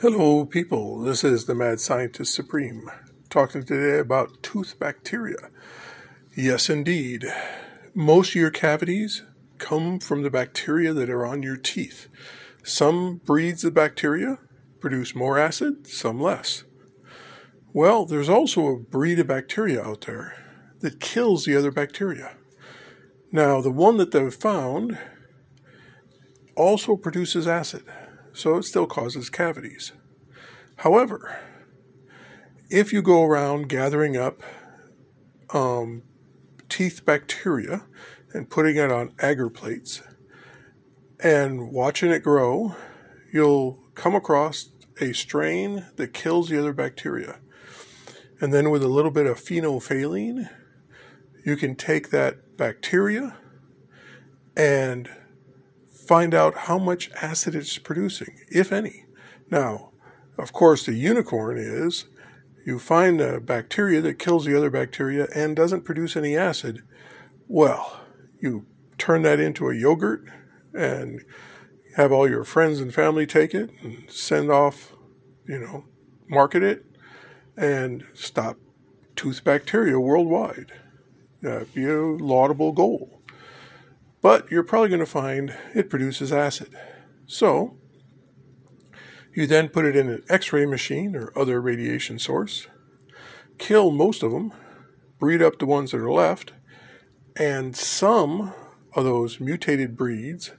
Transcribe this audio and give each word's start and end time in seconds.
Hello, 0.00 0.46
people. 0.46 1.00
This 1.00 1.22
is 1.22 1.44
the 1.44 1.54
Mad 1.54 1.78
Scientist 1.78 2.32
Supreme 2.32 2.90
talking 3.28 3.64
today 3.64 3.98
about 3.98 4.42
tooth 4.42 4.78
bacteria. 4.78 5.50
Yes, 6.34 6.70
indeed. 6.70 7.26
Most 7.92 8.30
of 8.30 8.36
your 8.36 8.50
cavities 8.50 9.24
come 9.58 9.98
from 9.98 10.22
the 10.22 10.30
bacteria 10.30 10.94
that 10.94 11.10
are 11.10 11.26
on 11.26 11.42
your 11.42 11.58
teeth. 11.58 12.08
Some 12.62 13.20
breeds 13.26 13.62
of 13.62 13.74
bacteria 13.74 14.38
produce 14.80 15.14
more 15.14 15.38
acid, 15.38 15.86
some 15.86 16.18
less. 16.18 16.64
Well, 17.74 18.06
there's 18.06 18.30
also 18.30 18.68
a 18.68 18.78
breed 18.78 19.18
of 19.18 19.26
bacteria 19.26 19.82
out 19.82 20.06
there 20.06 20.34
that 20.78 21.00
kills 21.00 21.44
the 21.44 21.54
other 21.54 21.70
bacteria. 21.70 22.36
Now, 23.30 23.60
the 23.60 23.70
one 23.70 23.98
that 23.98 24.12
they've 24.12 24.32
found 24.32 24.96
also 26.56 26.96
produces 26.96 27.46
acid 27.46 27.82
so 28.32 28.56
it 28.56 28.64
still 28.64 28.86
causes 28.86 29.30
cavities. 29.30 29.92
However, 30.76 31.40
if 32.70 32.92
you 32.92 33.02
go 33.02 33.24
around 33.24 33.68
gathering 33.68 34.16
up 34.16 34.42
um, 35.52 36.02
teeth 36.68 37.04
bacteria 37.04 37.82
and 38.32 38.48
putting 38.48 38.76
it 38.76 38.90
on 38.90 39.12
agar 39.22 39.50
plates 39.50 40.02
and 41.18 41.70
watching 41.70 42.10
it 42.10 42.22
grow, 42.22 42.76
you'll 43.32 43.78
come 43.94 44.14
across 44.14 44.70
a 45.00 45.12
strain 45.12 45.86
that 45.96 46.12
kills 46.12 46.48
the 46.48 46.58
other 46.58 46.72
bacteria. 46.72 47.40
And 48.40 48.54
then 48.54 48.70
with 48.70 48.82
a 48.82 48.88
little 48.88 49.10
bit 49.10 49.26
of 49.26 49.38
phenolphthalein, 49.38 50.48
you 51.44 51.56
can 51.56 51.74
take 51.74 52.10
that 52.10 52.56
bacteria 52.56 53.36
and 54.56 55.08
find 56.10 56.34
out 56.34 56.66
how 56.66 56.76
much 56.76 57.08
acid 57.22 57.54
it's 57.54 57.78
producing, 57.78 58.40
if 58.48 58.72
any. 58.72 59.04
Now, 59.48 59.92
of 60.36 60.52
course, 60.52 60.84
the 60.84 60.94
unicorn 60.94 61.56
is 61.56 62.06
you 62.66 62.80
find 62.80 63.20
a 63.20 63.38
bacteria 63.38 64.00
that 64.00 64.18
kills 64.18 64.44
the 64.44 64.56
other 64.56 64.70
bacteria 64.70 65.28
and 65.32 65.54
doesn't 65.54 65.84
produce 65.84 66.16
any 66.16 66.36
acid. 66.36 66.82
Well, 67.46 68.00
you 68.40 68.66
turn 68.98 69.22
that 69.22 69.38
into 69.38 69.68
a 69.68 69.74
yogurt 69.76 70.24
and 70.74 71.20
have 71.94 72.10
all 72.10 72.28
your 72.28 72.42
friends 72.42 72.80
and 72.80 72.92
family 72.92 73.24
take 73.24 73.54
it 73.54 73.70
and 73.80 74.10
send 74.10 74.50
off, 74.50 74.92
you 75.46 75.60
know, 75.60 75.84
market 76.28 76.64
it 76.64 76.86
and 77.56 78.04
stop 78.14 78.56
tooth 79.14 79.44
bacteria 79.44 80.00
worldwide. 80.00 80.72
That'd 81.40 81.72
be 81.72 81.84
a 81.84 82.02
laudable 82.02 82.72
goal 82.72 83.19
but 84.22 84.50
you're 84.50 84.64
probably 84.64 84.88
going 84.88 85.00
to 85.00 85.06
find 85.06 85.56
it 85.74 85.90
produces 85.90 86.32
acid. 86.32 86.74
So, 87.26 87.76
you 89.34 89.46
then 89.46 89.68
put 89.68 89.84
it 89.84 89.96
in 89.96 90.08
an 90.08 90.22
X 90.28 90.52
ray 90.52 90.66
machine 90.66 91.14
or 91.14 91.32
other 91.38 91.60
radiation 91.60 92.18
source, 92.18 92.66
kill 93.58 93.90
most 93.90 94.22
of 94.22 94.32
them, 94.32 94.52
breed 95.18 95.42
up 95.42 95.58
the 95.58 95.66
ones 95.66 95.92
that 95.92 96.00
are 96.00 96.10
left, 96.10 96.52
and 97.36 97.76
some 97.76 98.52
of 98.94 99.04
those 99.04 99.38
mutated 99.38 99.96
breeds 99.96 100.52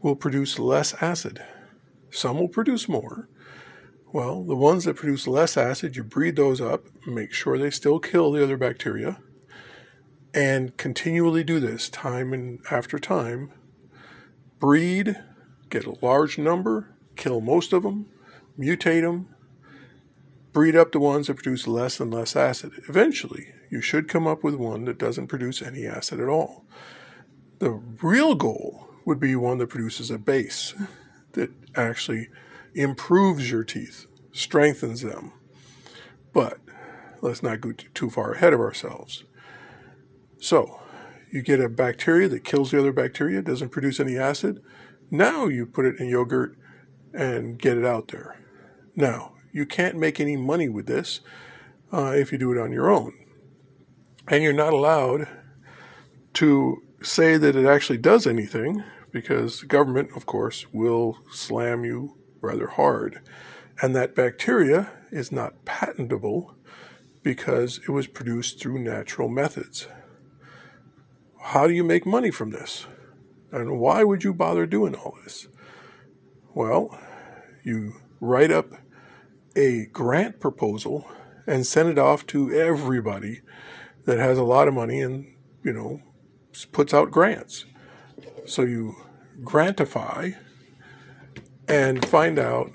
will 0.00 0.16
produce 0.16 0.58
less 0.58 0.94
acid. 1.02 1.42
Some 2.10 2.38
will 2.38 2.48
produce 2.48 2.88
more. 2.88 3.28
Well, 4.12 4.44
the 4.44 4.54
ones 4.54 4.84
that 4.84 4.96
produce 4.96 5.26
less 5.26 5.56
acid, 5.56 5.96
you 5.96 6.04
breed 6.04 6.36
those 6.36 6.60
up, 6.60 6.86
make 7.06 7.32
sure 7.32 7.58
they 7.58 7.70
still 7.70 7.98
kill 7.98 8.30
the 8.30 8.42
other 8.42 8.56
bacteria, 8.56 9.18
and 10.34 10.76
continually 10.76 11.44
do 11.44 11.60
this 11.60 11.88
time 11.88 12.32
and 12.32 12.60
after 12.70 12.98
time. 12.98 13.52
Breed, 14.58 15.16
get 15.70 15.86
a 15.86 15.96
large 16.04 16.38
number, 16.38 16.94
kill 17.16 17.40
most 17.40 17.72
of 17.72 17.84
them, 17.84 18.06
mutate 18.58 19.02
them, 19.02 19.28
breed 20.52 20.74
up 20.74 20.92
the 20.92 21.00
ones 21.00 21.28
that 21.28 21.34
produce 21.34 21.66
less 21.66 22.00
and 22.00 22.12
less 22.12 22.34
acid. 22.34 22.72
Eventually, 22.88 23.54
you 23.70 23.80
should 23.80 24.08
come 24.08 24.26
up 24.26 24.42
with 24.42 24.54
one 24.54 24.84
that 24.86 24.98
doesn't 24.98 25.28
produce 25.28 25.62
any 25.62 25.86
acid 25.86 26.20
at 26.20 26.28
all. 26.28 26.64
The 27.60 27.70
real 28.02 28.34
goal 28.34 28.88
would 29.04 29.20
be 29.20 29.36
one 29.36 29.58
that 29.58 29.68
produces 29.68 30.10
a 30.10 30.18
base 30.18 30.74
that 31.32 31.50
actually 31.76 32.28
improves 32.74 33.50
your 33.50 33.64
teeth, 33.64 34.06
strengthens 34.32 35.02
them. 35.02 35.32
But 36.32 36.58
let's 37.20 37.42
not 37.42 37.60
go 37.60 37.72
too 37.72 38.10
far 38.10 38.32
ahead 38.32 38.52
of 38.52 38.60
ourselves. 38.60 39.24
So, 40.44 40.78
you 41.32 41.40
get 41.40 41.58
a 41.58 41.70
bacteria 41.70 42.28
that 42.28 42.44
kills 42.44 42.70
the 42.70 42.78
other 42.78 42.92
bacteria, 42.92 43.40
doesn't 43.40 43.70
produce 43.70 43.98
any 43.98 44.18
acid. 44.18 44.62
Now 45.10 45.46
you 45.46 45.64
put 45.64 45.86
it 45.86 45.98
in 45.98 46.08
yogurt 46.08 46.58
and 47.14 47.58
get 47.58 47.78
it 47.78 47.84
out 47.86 48.08
there. 48.08 48.38
Now, 48.94 49.32
you 49.52 49.64
can't 49.64 49.96
make 49.96 50.20
any 50.20 50.36
money 50.36 50.68
with 50.68 50.84
this 50.84 51.20
uh, 51.94 52.12
if 52.14 52.30
you 52.30 52.36
do 52.36 52.52
it 52.52 52.60
on 52.60 52.72
your 52.72 52.90
own. 52.90 53.14
And 54.28 54.42
you're 54.42 54.52
not 54.52 54.74
allowed 54.74 55.28
to 56.34 56.82
say 57.02 57.38
that 57.38 57.56
it 57.56 57.64
actually 57.64 57.96
does 57.96 58.26
anything 58.26 58.84
because 59.12 59.60
the 59.60 59.66
government, 59.66 60.10
of 60.14 60.26
course, 60.26 60.66
will 60.74 61.20
slam 61.32 61.86
you 61.86 62.18
rather 62.42 62.66
hard. 62.66 63.22
And 63.80 63.96
that 63.96 64.14
bacteria 64.14 64.90
is 65.10 65.32
not 65.32 65.64
patentable 65.64 66.54
because 67.22 67.80
it 67.88 67.92
was 67.92 68.06
produced 68.06 68.60
through 68.60 68.80
natural 68.80 69.30
methods 69.30 69.86
how 71.44 71.66
do 71.66 71.74
you 71.74 71.84
make 71.84 72.06
money 72.06 72.30
from 72.30 72.50
this? 72.50 72.86
And 73.52 73.78
why 73.78 74.02
would 74.02 74.24
you 74.24 74.32
bother 74.32 74.64
doing 74.64 74.94
all 74.94 75.16
this? 75.22 75.46
Well, 76.54 76.98
you 77.62 77.96
write 78.18 78.50
up 78.50 78.72
a 79.54 79.86
grant 79.92 80.40
proposal 80.40 81.06
and 81.46 81.66
send 81.66 81.90
it 81.90 81.98
off 81.98 82.26
to 82.28 82.50
everybody 82.50 83.42
that 84.06 84.18
has 84.18 84.38
a 84.38 84.42
lot 84.42 84.68
of 84.68 84.74
money 84.74 85.00
and, 85.02 85.34
you 85.62 85.72
know, 85.72 86.00
puts 86.72 86.94
out 86.94 87.10
grants. 87.10 87.66
So 88.46 88.62
you 88.62 88.96
grantify 89.42 90.36
and 91.68 92.06
find 92.06 92.38
out, 92.38 92.72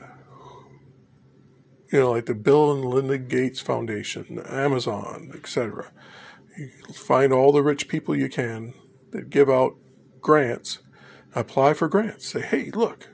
you 1.91 1.99
know, 1.99 2.11
like 2.11 2.27
the 2.27 2.35
Bill 2.35 2.71
and 2.71 2.85
Linda 2.85 3.17
Gates 3.17 3.59
Foundation, 3.59 4.39
Amazon, 4.45 5.31
etc. 5.33 5.91
You 6.59 6.69
find 6.93 7.31
all 7.31 7.53
the 7.53 7.63
rich 7.63 7.87
people 7.87 8.13
you 8.13 8.27
can 8.27 8.73
that 9.11 9.29
give 9.29 9.49
out 9.49 9.77
grants. 10.19 10.79
Apply 11.33 11.73
for 11.73 11.87
grants. 11.87 12.27
Say, 12.27 12.41
hey, 12.41 12.69
look, 12.71 13.07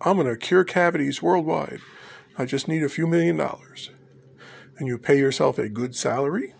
I'm 0.00 0.16
going 0.16 0.26
to 0.26 0.36
cure 0.36 0.64
cavities 0.64 1.22
worldwide. 1.22 1.78
I 2.36 2.46
just 2.46 2.66
need 2.66 2.82
a 2.82 2.88
few 2.88 3.06
million 3.06 3.36
dollars. 3.36 3.90
And 4.76 4.88
you 4.88 4.98
pay 4.98 5.18
yourself 5.18 5.56
a 5.56 5.68
good 5.68 5.94
salary 5.94 6.54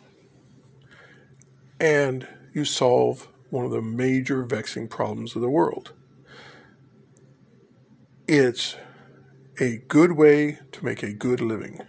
and 1.81 2.29
you 2.53 2.65
solve 2.65 3.27
one 3.49 3.65
of 3.65 3.73
the 3.73 3.83
major 3.83 4.45
vexing 4.45 4.87
problems 4.87 5.35
of 5.35 5.43
the 5.43 5.51
world. 5.51 5.95
It's 8.29 8.77
a 9.59 9.79
good 9.89 10.13
way 10.13 10.59
to 10.71 10.85
make 10.85 11.03
a 11.03 11.13
good 11.13 11.41
living. 11.41 11.81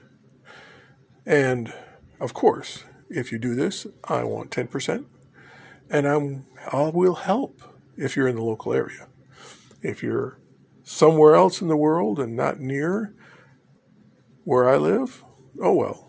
And 1.27 1.71
of 2.19 2.33
course, 2.33 2.85
if 3.11 3.31
you 3.31 3.37
do 3.37 3.55
this, 3.55 3.85
I 4.05 4.23
want 4.23 4.51
10%. 4.51 5.05
And 5.89 6.07
I'm, 6.07 6.45
I 6.71 6.89
will 6.89 7.15
help 7.15 7.61
if 7.97 8.15
you're 8.15 8.27
in 8.27 8.35
the 8.35 8.43
local 8.43 8.73
area. 8.73 9.07
If 9.81 10.01
you're 10.01 10.39
somewhere 10.83 11.35
else 11.35 11.61
in 11.61 11.67
the 11.67 11.77
world 11.77 12.19
and 12.19 12.35
not 12.35 12.59
near 12.59 13.13
where 14.43 14.69
I 14.69 14.77
live, 14.77 15.23
oh 15.61 15.73
well. 15.73 16.07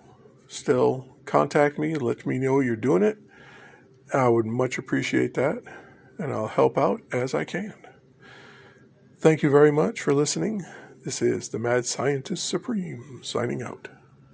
Still 0.48 1.16
contact 1.24 1.78
me, 1.78 1.94
let 1.94 2.26
me 2.26 2.38
know 2.38 2.60
you're 2.60 2.76
doing 2.76 3.02
it. 3.02 3.19
I 4.12 4.28
would 4.28 4.46
much 4.46 4.78
appreciate 4.78 5.34
that, 5.34 5.62
and 6.19 6.32
I'll 6.32 6.48
help 6.48 6.76
out 6.76 7.00
as 7.12 7.34
I 7.34 7.44
can. 7.44 7.74
Thank 9.16 9.42
you 9.42 9.50
very 9.50 9.72
much 9.72 10.00
for 10.00 10.12
listening. 10.12 10.64
This 11.04 11.22
is 11.22 11.48
the 11.48 11.58
Mad 11.58 11.86
Scientist 11.86 12.46
Supreme 12.48 13.20
signing 13.22 13.62
out. 13.62 13.88